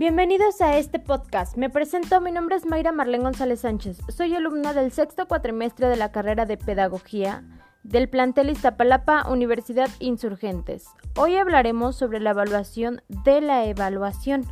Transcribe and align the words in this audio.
Bienvenidos 0.00 0.62
a 0.62 0.78
este 0.78 0.98
podcast. 0.98 1.58
Me 1.58 1.68
presento, 1.68 2.22
mi 2.22 2.32
nombre 2.32 2.56
es 2.56 2.64
Mayra 2.64 2.90
Marlene 2.90 3.22
González 3.22 3.60
Sánchez. 3.60 3.98
Soy 4.08 4.34
alumna 4.34 4.72
del 4.72 4.92
sexto 4.92 5.28
cuatrimestre 5.28 5.88
de 5.88 5.96
la 5.96 6.10
carrera 6.10 6.46
de 6.46 6.56
Pedagogía 6.56 7.44
del 7.82 8.08
plantel 8.08 8.48
Iztapalapa 8.48 9.28
Universidad 9.28 9.90
Insurgentes. 9.98 10.86
Hoy 11.18 11.36
hablaremos 11.36 11.96
sobre 11.96 12.18
la 12.18 12.30
evaluación 12.30 13.02
de 13.08 13.42
la 13.42 13.66
evaluación. 13.66 14.46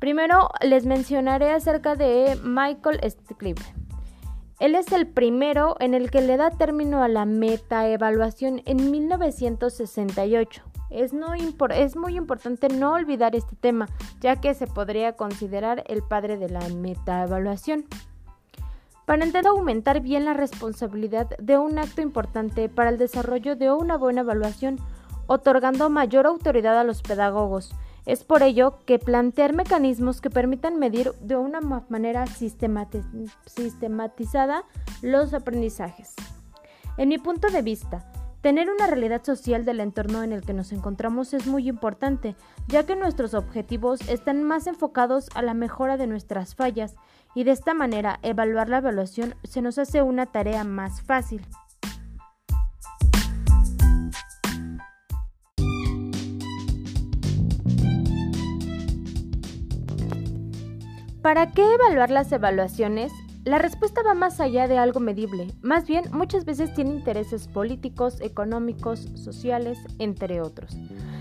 Primero 0.00 0.48
les 0.60 0.86
mencionaré 0.86 1.52
acerca 1.52 1.94
de 1.94 2.36
Michael 2.42 2.98
Stickley. 3.08 3.54
Él 4.58 4.74
es 4.74 4.90
el 4.90 5.06
primero 5.06 5.76
en 5.78 5.94
el 5.94 6.10
que 6.10 6.20
le 6.20 6.36
da 6.36 6.50
término 6.50 7.04
a 7.04 7.06
la 7.06 7.26
metaevaluación 7.26 8.62
en 8.64 8.90
1968. 8.90 10.64
Es, 10.90 11.12
muy 11.12 12.16
importante 12.16 12.68
no 12.68 12.94
olvidar 12.94 13.36
este 13.36 13.56
tema, 13.56 13.88
ya 14.20 14.36
que 14.36 14.54
se 14.54 14.66
podría 14.66 15.16
considerar 15.16 15.84
el 15.86 16.02
padre 16.02 16.38
de 16.38 16.48
la 16.48 16.66
metaevaluación. 16.68 17.84
Para 19.04 19.24
intentar 19.24 19.50
aumentar 19.50 20.00
bien 20.00 20.24
la 20.24 20.34
responsabilidad 20.34 21.28
de 21.38 21.58
un 21.58 21.78
acto 21.78 22.00
importante 22.00 22.68
para 22.68 22.90
el 22.90 22.98
desarrollo 22.98 23.56
de 23.56 23.72
una 23.72 23.96
buena 23.96 24.20
evaluación, 24.22 24.78
otorgando 25.26 25.90
mayor 25.90 26.26
autoridad 26.26 26.78
a 26.78 26.84
los 26.84 27.02
pedagogos. 27.02 27.74
Es 28.06 28.24
por 28.24 28.42
ello 28.42 28.78
que 28.86 28.98
plantear 28.98 29.54
mecanismos 29.54 30.22
que 30.22 30.30
permitan 30.30 30.78
medir 30.78 31.12
de 31.20 31.36
una 31.36 31.60
manera 31.60 32.26
sistematizada 32.26 34.64
los 35.02 35.34
aprendizajes. 35.34 36.14
En 36.96 37.10
mi 37.10 37.18
punto 37.18 37.48
de 37.48 37.60
vista, 37.60 38.10
Tener 38.40 38.70
una 38.70 38.86
realidad 38.86 39.24
social 39.24 39.64
del 39.64 39.80
entorno 39.80 40.22
en 40.22 40.32
el 40.32 40.42
que 40.42 40.52
nos 40.52 40.70
encontramos 40.70 41.34
es 41.34 41.48
muy 41.48 41.68
importante, 41.68 42.36
ya 42.68 42.86
que 42.86 42.94
nuestros 42.94 43.34
objetivos 43.34 44.00
están 44.08 44.44
más 44.44 44.68
enfocados 44.68 45.28
a 45.34 45.42
la 45.42 45.54
mejora 45.54 45.96
de 45.96 46.06
nuestras 46.06 46.54
fallas 46.54 46.94
y 47.34 47.42
de 47.42 47.50
esta 47.50 47.74
manera 47.74 48.20
evaluar 48.22 48.68
la 48.68 48.78
evaluación 48.78 49.34
se 49.42 49.60
nos 49.60 49.78
hace 49.78 50.02
una 50.02 50.26
tarea 50.26 50.62
más 50.62 51.02
fácil. 51.02 51.44
¿Para 61.22 61.50
qué 61.50 61.74
evaluar 61.74 62.10
las 62.10 62.30
evaluaciones? 62.30 63.12
La 63.48 63.56
respuesta 63.56 64.02
va 64.02 64.12
más 64.12 64.40
allá 64.40 64.68
de 64.68 64.76
algo 64.76 65.00
medible, 65.00 65.46
más 65.62 65.86
bien 65.86 66.04
muchas 66.12 66.44
veces 66.44 66.74
tiene 66.74 66.90
intereses 66.90 67.48
políticos, 67.48 68.20
económicos, 68.20 69.08
sociales, 69.14 69.78
entre 69.98 70.42
otros. 70.42 70.76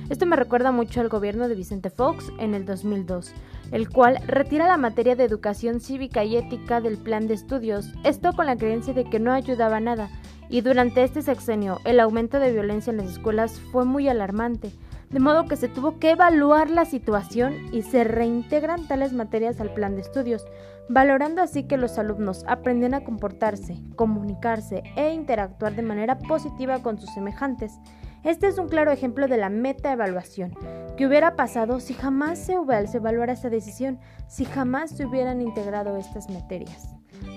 Esto 0.09 0.25
me 0.25 0.35
recuerda 0.35 0.73
mucho 0.73 0.99
al 0.99 1.07
gobierno 1.07 1.47
de 1.47 1.55
Vicente 1.55 1.89
Fox 1.89 2.29
en 2.37 2.53
el 2.53 2.65
2002, 2.65 3.31
el 3.71 3.87
cual 3.89 4.19
retira 4.27 4.67
la 4.67 4.75
materia 4.75 5.15
de 5.15 5.23
educación 5.23 5.79
cívica 5.79 6.25
y 6.25 6.35
ética 6.35 6.81
del 6.81 6.97
plan 6.97 7.29
de 7.29 7.35
estudios, 7.35 7.93
esto 8.03 8.33
con 8.33 8.47
la 8.47 8.57
creencia 8.57 8.93
de 8.93 9.05
que 9.05 9.21
no 9.21 9.31
ayudaba 9.31 9.77
a 9.77 9.79
nada, 9.79 10.09
y 10.49 10.59
durante 10.59 11.03
este 11.03 11.21
sexenio 11.21 11.79
el 11.85 11.97
aumento 12.01 12.41
de 12.41 12.51
violencia 12.51 12.91
en 12.91 12.97
las 12.97 13.09
escuelas 13.09 13.57
fue 13.71 13.85
muy 13.85 14.09
alarmante, 14.09 14.73
de 15.09 15.19
modo 15.19 15.45
que 15.45 15.55
se 15.55 15.69
tuvo 15.69 15.99
que 15.99 16.11
evaluar 16.11 16.69
la 16.69 16.85
situación 16.85 17.53
y 17.71 17.83
se 17.83 18.03
reintegran 18.03 18.87
tales 18.87 19.13
materias 19.13 19.61
al 19.61 19.73
plan 19.73 19.95
de 19.95 20.01
estudios, 20.01 20.45
valorando 20.89 21.41
así 21.41 21.63
que 21.63 21.77
los 21.77 21.97
alumnos 21.97 22.43
aprenden 22.47 22.93
a 22.93 23.03
comportarse, 23.03 23.79
comunicarse 23.95 24.83
e 24.95 25.13
interactuar 25.13 25.75
de 25.75 25.81
manera 25.81 26.17
positiva 26.19 26.81
con 26.81 26.99
sus 26.99 27.13
semejantes. 27.13 27.79
Este 28.23 28.47
es 28.47 28.57
un 28.57 28.67
claro 28.67 28.91
ejemplo 28.91 29.27
de 29.27 29.37
la 29.37 29.49
metaevaluación. 29.49 30.53
¿Qué 30.97 31.07
hubiera 31.07 31.35
pasado 31.35 31.79
si 31.79 31.93
jamás 31.93 32.39
se, 32.39 32.53
evaluara 32.53 33.31
esta 33.31 33.49
decisión, 33.49 33.99
si 34.27 34.43
jamás 34.43 34.91
se 34.91 35.05
hubieran 35.05 35.41
integrado 35.41 35.95
estas 35.95 36.29
materias? 36.29 36.89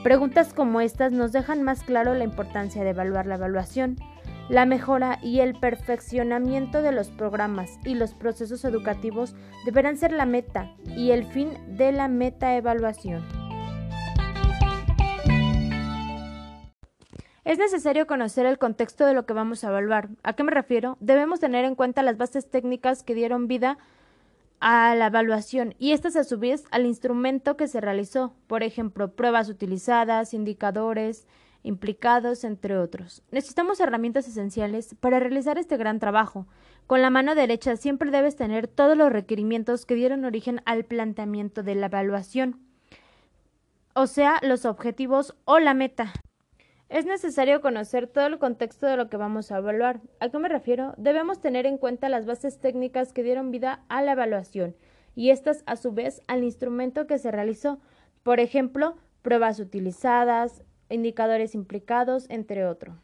Preguntas 0.03 0.53
como 0.53 0.81
estas 0.81 1.13
nos 1.13 1.33
dejan 1.33 1.63
más 1.63 1.83
claro 1.83 2.15
la 2.15 2.25
importancia 2.25 2.83
de 2.83 2.91
evaluar 2.91 3.27
la 3.27 3.37
evaluación 3.37 3.97
la 4.51 4.67
mejora 4.67 5.21
y 5.23 5.39
el 5.39 5.55
perfeccionamiento 5.55 6.83
de 6.83 6.91
los 6.91 7.09
programas 7.09 7.79
y 7.85 7.95
los 7.95 8.15
procesos 8.15 8.65
educativos 8.65 9.37
deberán 9.65 9.97
ser 9.97 10.11
la 10.11 10.27
meta 10.27 10.75
y 10.85 11.13
el 11.13 11.25
fin 11.25 11.57
de 11.69 11.93
la 11.93 12.09
metaevaluación. 12.09 13.25
Es 17.45 17.59
necesario 17.59 18.09
conocer 18.09 18.45
el 18.45 18.59
contexto 18.59 19.07
de 19.07 19.15
lo 19.15 19.25
que 19.25 19.35
vamos 19.35 19.63
a 19.63 19.69
evaluar. 19.69 20.09
¿A 20.25 20.33
qué 20.33 20.43
me 20.43 20.51
refiero? 20.51 20.97
Debemos 21.01 21.39
tener 21.39 21.65
en 21.65 21.77
cuenta 21.77 22.03
las 22.03 22.17
bases 22.17 22.51
técnicas 22.51 23.05
que 23.05 23.15
dieron 23.15 23.47
vida 23.47 23.79
a 24.59 24.97
la 24.97 25.07
evaluación 25.07 25.75
y 25.79 25.93
estas 25.93 26.17
a 26.17 26.25
su 26.25 26.39
vez 26.39 26.65
al 26.73 26.87
instrumento 26.87 27.57
que 27.57 27.69
se 27.69 27.81
realizó, 27.81 28.35
por 28.49 28.65
ejemplo, 28.65 29.13
pruebas 29.13 29.49
utilizadas, 29.49 30.35
indicadores, 30.35 31.29
implicados, 31.63 32.45
entre 32.45 32.77
otros. 32.77 33.23
Necesitamos 33.31 33.81
herramientas 33.81 34.29
esenciales 34.29 34.95
para 35.01 35.21
realizar 35.21 35.59
este 35.59 35.77
gran 35.77 35.99
trabajo. 35.99 36.47
Con 36.87 37.03
la 37.03 37.11
mano 37.11 37.35
derecha 37.35 37.77
siempre 37.77 38.11
debes 38.11 38.37
tener 38.37 38.67
todos 38.67 38.97
los 38.97 39.13
requerimientos 39.13 39.87
que 39.87 39.95
dieron 39.95 40.25
origen 40.25 40.63
al 40.65 40.85
planteamiento 40.85 41.63
de 41.63 41.75
la 41.75 41.87
evaluación, 41.87 42.61
o 43.95 44.07
sea, 44.07 44.39
los 44.43 44.65
objetivos 44.65 45.37
o 45.45 45.59
la 45.59 45.75
meta. 45.75 46.13
Es 46.89 47.07
necesario 47.07 47.61
conocer 47.61 48.09
todo 48.09 48.27
el 48.27 48.39
contexto 48.39 48.87
de 48.87 48.97
lo 48.97 49.09
que 49.09 49.17
vamos 49.17 49.53
a 49.53 49.59
evaluar. 49.59 50.01
¿A 50.19 50.29
qué 50.29 50.39
me 50.39 50.49
refiero? 50.49 50.95
Debemos 50.97 51.41
tener 51.41 51.65
en 51.65 51.79
cuenta 51.79 52.09
las 52.09 52.27
bases 52.27 52.59
técnicas 52.59 53.13
que 53.13 53.23
dieron 53.23 53.53
vida 53.53 53.85
a 53.89 54.03
la 54.03 54.13
evaluación 54.13 54.75
y 55.15 55.31
estas 55.31 55.63
a 55.67 55.77
su 55.77 55.93
vez 55.93 56.23
al 56.27 56.43
instrumento 56.43 57.07
que 57.07 57.19
se 57.19 57.31
realizó. 57.31 57.79
Por 58.25 58.41
ejemplo, 58.41 58.97
pruebas 59.23 59.61
utilizadas, 59.61 60.65
indicadores 60.91 61.55
implicados, 61.55 62.27
entre 62.29 62.67
otros. 62.67 62.97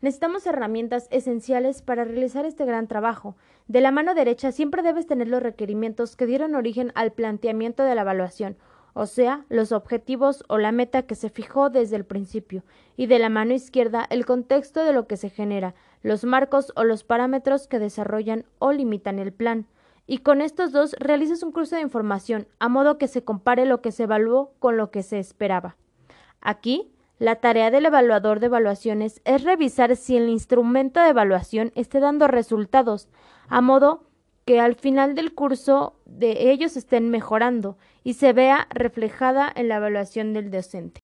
Necesitamos 0.00 0.46
herramientas 0.46 1.08
esenciales 1.10 1.80
para 1.80 2.04
realizar 2.04 2.44
este 2.44 2.66
gran 2.66 2.88
trabajo. 2.88 3.36
De 3.68 3.80
la 3.80 3.90
mano 3.90 4.14
derecha 4.14 4.52
siempre 4.52 4.82
debes 4.82 5.06
tener 5.06 5.28
los 5.28 5.42
requerimientos 5.42 6.16
que 6.16 6.26
dieron 6.26 6.54
origen 6.54 6.92
al 6.94 7.12
planteamiento 7.12 7.84
de 7.84 7.94
la 7.94 8.02
evaluación, 8.02 8.58
o 8.92 9.06
sea, 9.06 9.44
los 9.48 9.72
objetivos 9.72 10.44
o 10.48 10.58
la 10.58 10.72
meta 10.72 11.02
que 11.02 11.14
se 11.14 11.30
fijó 11.30 11.70
desde 11.70 11.96
el 11.96 12.04
principio, 12.04 12.62
y 12.96 13.06
de 13.06 13.18
la 13.18 13.28
mano 13.28 13.54
izquierda 13.54 14.06
el 14.08 14.24
contexto 14.24 14.84
de 14.84 14.92
lo 14.92 15.06
que 15.06 15.16
se 15.16 15.30
genera, 15.30 15.74
los 16.02 16.24
marcos 16.24 16.72
o 16.76 16.84
los 16.84 17.02
parámetros 17.02 17.66
que 17.66 17.78
desarrollan 17.78 18.44
o 18.58 18.72
limitan 18.72 19.18
el 19.18 19.32
plan. 19.32 19.66
Y 20.06 20.18
con 20.18 20.42
estos 20.42 20.70
dos 20.70 20.94
realizas 21.00 21.42
un 21.42 21.50
cruce 21.50 21.76
de 21.76 21.82
información, 21.82 22.46
a 22.58 22.68
modo 22.68 22.98
que 22.98 23.08
se 23.08 23.24
compare 23.24 23.64
lo 23.64 23.80
que 23.80 23.90
se 23.90 24.02
evaluó 24.02 24.52
con 24.58 24.76
lo 24.76 24.90
que 24.90 25.02
se 25.02 25.18
esperaba. 25.18 25.76
Aquí 26.40 26.93
la 27.18 27.36
tarea 27.36 27.70
del 27.70 27.86
evaluador 27.86 28.40
de 28.40 28.46
evaluaciones 28.46 29.20
es 29.24 29.44
revisar 29.44 29.96
si 29.96 30.16
el 30.16 30.28
instrumento 30.28 31.00
de 31.00 31.10
evaluación 31.10 31.72
esté 31.74 32.00
dando 32.00 32.26
resultados, 32.26 33.08
a 33.48 33.60
modo 33.60 34.04
que 34.44 34.60
al 34.60 34.74
final 34.74 35.14
del 35.14 35.32
curso 35.32 35.94
de 36.04 36.50
ellos 36.50 36.76
estén 36.76 37.10
mejorando 37.10 37.78
y 38.02 38.14
se 38.14 38.32
vea 38.32 38.66
reflejada 38.70 39.50
en 39.54 39.68
la 39.68 39.76
evaluación 39.76 40.32
del 40.32 40.50
docente. 40.50 41.00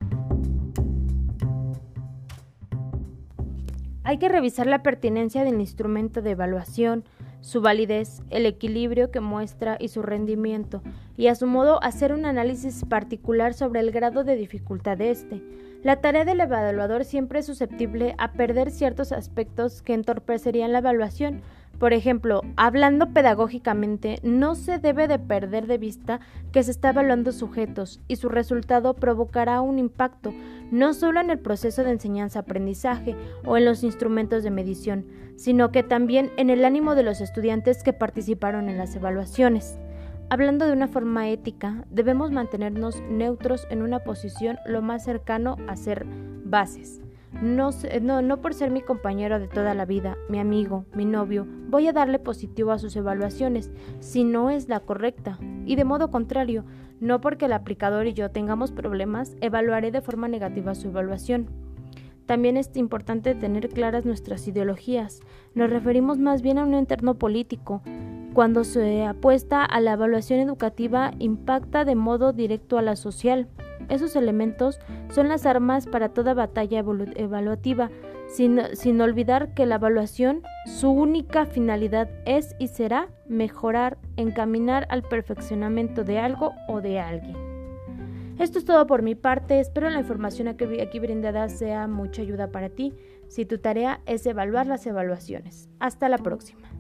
Hay 4.03 4.19
que 4.19 4.29
revisar 4.29 4.67
la 4.67 4.83
pertinencia 4.83 5.45
del 5.45 5.61
instrumento 5.61 6.21
de 6.23 6.33
evaluación, 6.33 7.05
su 7.41 7.61
validez, 7.61 8.23
el 8.31 8.47
equilibrio 8.47 9.11
que 9.11 9.21
muestra 9.21 9.77
y 9.81 9.89
su 9.89 10.03
rendimiento, 10.03 10.83
y 11.17 11.29
a 11.29 11.35
su 11.35 11.47
modo 11.47 11.83
hacer 11.83 12.13
un 12.13 12.27
análisis 12.27 12.85
particular 12.85 13.55
sobre 13.55 13.81
el 13.81 13.91
grado 13.91 14.25
de 14.25 14.37
dificultad 14.37 14.97
de 14.99 15.11
éste. 15.11 15.43
La 15.83 16.01
tarea 16.01 16.25
del 16.25 16.41
evaluador 16.41 17.05
siempre 17.05 17.39
es 17.39 17.47
susceptible 17.47 18.15
a 18.19 18.33
perder 18.33 18.71
ciertos 18.71 19.13
aspectos 19.13 19.81
que 19.81 19.95
entorpecerían 19.95 20.73
la 20.73 20.79
evaluación, 20.79 21.41
por 21.81 21.95
ejemplo, 21.95 22.43
hablando 22.57 23.15
pedagógicamente, 23.15 24.19
no 24.23 24.55
se 24.55 24.79
debe 24.79 25.09
de 25.09 25.19
perder 25.19 25.67
de 25.67 25.79
vista 25.79 26.21
que 26.53 26.63
se 26.63 26.73
está 26.73 26.91
evaluando 26.91 27.33
sujetos 27.33 28.01
y 28.07 28.17
su 28.17 28.29
resultado 28.29 28.93
provocará 28.93 29.63
un 29.63 29.79
impacto 29.79 30.35
no 30.71 30.93
solo 30.93 31.21
en 31.21 31.31
el 31.31 31.39
proceso 31.39 31.83
de 31.83 31.93
enseñanza-aprendizaje 31.93 33.17
o 33.47 33.57
en 33.57 33.65
los 33.65 33.83
instrumentos 33.83 34.45
de 34.45 34.51
medición, 34.51 35.07
sino 35.37 35.73
que 35.73 35.83
también 35.83 36.31
en 36.37 36.51
el 36.51 36.67
ánimo 36.67 36.95
de 36.95 37.03
los 37.03 37.23
estudiantes 37.23 37.83
que 37.83 37.95
participaron 37.95 38.69
en 38.69 38.77
las 38.77 38.95
evaluaciones. 38.95 39.79
Hablando 40.29 40.67
de 40.67 40.75
una 40.75 40.87
forma 40.87 41.31
ética, 41.31 41.87
debemos 41.89 42.31
mantenernos 42.31 43.01
neutros 43.09 43.67
en 43.71 43.81
una 43.81 44.01
posición 44.01 44.59
lo 44.67 44.83
más 44.83 45.03
cercano 45.03 45.57
a 45.67 45.77
ser 45.77 46.05
bases. 46.45 47.01
No, 47.43 47.71
no, 48.23 48.37
por 48.43 48.55
ser 48.55 48.71
mi 48.71 48.83
compañero 48.83 49.39
de 49.39 49.49
toda 49.49 49.75
la 49.75 49.87
vida, 49.87 50.17
mi 50.29 50.39
amigo, 50.39 50.85
mi 50.95 51.05
novio, 51.05 51.47
voy 51.69 51.87
a 51.87 51.93
darle 51.93 52.19
positivo 52.19 52.73
a 52.73 52.79
sus 52.79 52.97
evaluaciones 52.97 53.71
si 54.01 54.25
no 54.25 54.51
es 54.51 54.69
la 54.69 54.81
correcta. 54.81 55.39
Y 55.65 55.77
de 55.77 55.85
modo 55.85 56.11
contrario, 56.11 56.65
no 57.01 57.21
porque 57.21 57.47
el 57.47 57.55
aplicador 57.55 58.07
y 58.07 58.13
yo 58.13 58.31
tengamos 58.31 58.73
problemas, 58.73 59.37
evaluaré 59.41 59.91
de 59.91 60.03
forma 60.03 60.29
negativa 60.29 60.75
su 60.75 60.89
evaluación. 60.89 61.49
también 62.27 62.57
es 62.57 62.71
importante 62.77 63.35
tener 63.35 63.69
claras 63.71 64.05
nuestras 64.05 64.47
ideologías. 64.47 65.21
Nos 65.55 65.69
referimos 65.69 66.19
más 66.19 66.43
bien 66.43 66.59
a 66.59 66.65
un 66.65 66.75
entorno 66.75 67.15
político. 67.15 67.83
Cuando 68.35 68.63
se 68.63 69.05
apuesta 69.05 69.65
a 69.65 69.81
la 69.81 69.95
evaluación 69.95 70.39
educativa, 70.39 71.11
impacta 71.19 71.85
de 71.85 71.97
modo 71.97 72.33
directo 72.33 72.79
a 72.79 72.83
la 72.83 72.95
social. 72.95 73.49
Esos 73.89 74.17
elementos 74.17 74.79
son 75.11 75.29
las 75.29 75.47
armas 75.47 75.87
para 75.87 76.11
toda 76.11 76.35
batalla 76.35 76.79
evaluativa, 76.79 77.91
sin, 78.29 78.61
sin, 78.75 79.01
olvidar 79.01 79.55
que 79.55 79.67
la 79.67 79.77
evaluación, 79.77 80.43
su 80.67 80.91
única 80.91 81.47
finalidad 81.47 82.09
es 82.27 82.55
y 82.59 82.69
será 82.69 83.09
mejorar, 83.29 83.99
encaminar 84.17 84.87
al 84.91 85.03
perfeccionamiento 85.03 86.05
de 86.05 86.19
algo 86.19 86.53
o 86.69 86.81
de 86.81 87.01
alguien. 87.01 87.37
Esto 88.39 88.59
es 88.59 88.65
todo 88.65 88.87
por 88.87 89.03
mi 89.03 89.15
parte, 89.15 89.61
espero 89.61 89.91
la 89.91 90.01
información 90.01 90.49
aquí 90.49 90.99
brindada 90.99 91.49
sea 91.51 91.87
mucha 91.89 92.23
ayuda 92.23 92.51
para 92.51 92.71
ti, 92.71 92.95
si 93.29 93.45
tu 93.45 93.59
tarea 93.59 94.01
es 94.07 94.25
evaluar 94.25 94.67
las 94.67 94.87
evaluaciones. 94.87 95.69
Hasta 95.79 96.09
la 96.09 96.17
próxima. 96.17 96.71